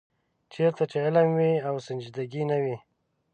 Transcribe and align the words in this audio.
چېرته 0.53 0.83
چې 0.91 0.97
علم 1.05 1.27
وي 1.37 1.53
او 1.67 1.75
سنجیدګي 1.85 2.43
نه 2.51 2.57
وي. 2.63 2.77